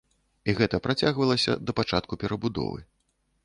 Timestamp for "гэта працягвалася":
0.59-1.57